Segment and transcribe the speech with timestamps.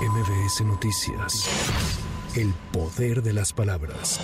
[0.00, 2.09] MBS Noticias.
[2.36, 4.20] El poder de las palabras.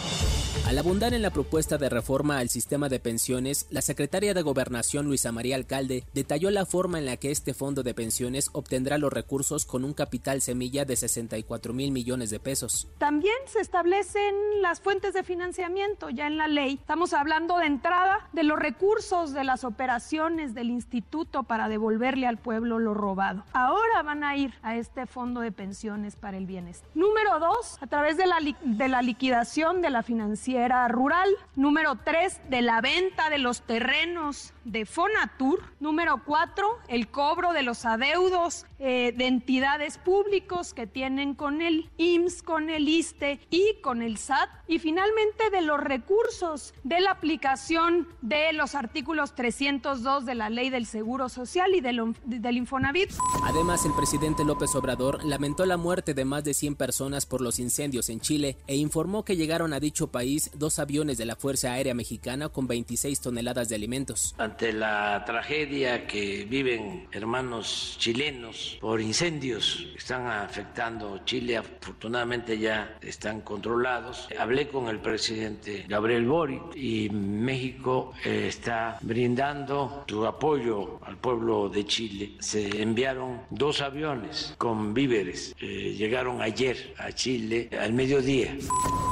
[0.64, 5.06] Al abundar en la propuesta de reforma al sistema de pensiones, la secretaria de Gobernación
[5.06, 9.12] Luisa María Alcalde detalló la forma en la que este fondo de pensiones obtendrá los
[9.12, 12.88] recursos con un capital semilla de 64 mil millones de pesos.
[12.98, 16.78] También se establecen las fuentes de financiamiento ya en la ley.
[16.80, 22.38] Estamos hablando de entrada de los recursos de las operaciones del instituto para devolverle al
[22.38, 23.44] pueblo lo robado.
[23.52, 26.88] Ahora van a ir a este fondo de pensiones para el bienestar.
[26.94, 31.30] Número dos, a través de la, de la liquidación de la financiera rural.
[31.54, 35.62] Número tres, de la venta de los terrenos de Fonatur.
[35.80, 41.88] Número cuatro, el cobro de los adeudos eh, de entidades públicos que tienen con el
[41.96, 44.50] IMSS, con el ISTE y con el SAT.
[44.68, 50.68] Y finalmente de los recursos de la aplicación de los artículos 302 de la Ley
[50.68, 53.12] del Seguro Social y del, del Infonavit.
[53.44, 57.58] Además, el presidente López Obrador lamentó la muerte de más de 100 personas por los
[57.58, 61.72] incendios en Chile e informó que llegaron a dicho país dos aviones de la Fuerza
[61.72, 64.34] Aérea Mexicana con 26 toneladas de alimentos.
[64.38, 72.98] Ante la tragedia que viven hermanos chilenos por incendios que están afectando Chile, afortunadamente ya
[73.00, 74.28] están controlados.
[74.36, 81.68] Hablé con el presidente Gabriel Boric y México eh, está brindando su apoyo al pueblo
[81.68, 82.32] de Chile.
[82.40, 85.54] Se enviaron dos aviones con víveres.
[85.60, 88.56] Eh, llegaron ayer a Chile al mediodía.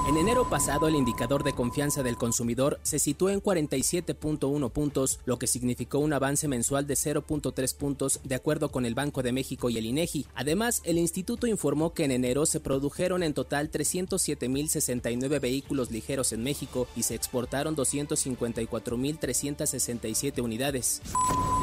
[0.07, 5.39] En enero pasado, el indicador de confianza del consumidor se situó en 47.1 puntos, lo
[5.39, 9.71] que significó un avance mensual de 0.3 puntos de acuerdo con el Banco de México
[9.71, 10.27] y el INEGI.
[10.35, 16.43] Además, el instituto informó que en enero se produjeron en total 307.069 vehículos ligeros en
[16.43, 21.01] México y se exportaron 254.367 unidades.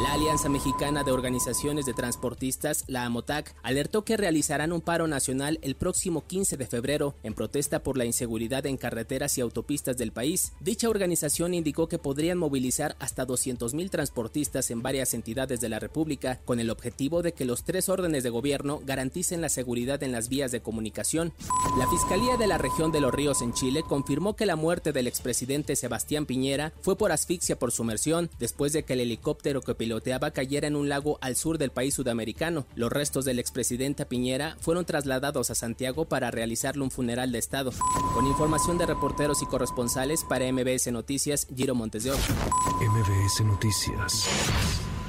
[0.02, 5.60] La Alianza Mexicana de Organizaciones de Transportistas, la AMOTAC, alertó que realizarán un paro nacional
[5.62, 10.14] el próximo 15 de febrero en protesta por la inseguridad en carreteras y autopistas del
[10.14, 10.54] país.
[10.62, 16.40] Dicha organización indicó que podrían movilizar hasta 200.000 transportistas en varias entidades de la República
[16.46, 20.30] con el objetivo de que los tres órdenes de gobierno garanticen la seguridad en las
[20.30, 21.34] vías de comunicación.
[21.78, 25.08] La Fiscalía de la región de los ríos en Chile confirmó que la muerte del
[25.08, 30.32] expresidente Sebastián Piñera fue por asfixia por sumersión después de que el helicóptero que piloteaba
[30.32, 32.66] cayera en un lago al sur del país sudamericano.
[32.76, 37.74] Los restos del expresidente Piñera fueron trasladados a Santiago para realizarle un funeral de Estado.
[38.14, 44.28] Con información de reporteros y corresponsales para MBS Noticias, Giro Montes de MBS Noticias.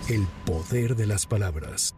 [0.08, 1.94] El poder de las palabras.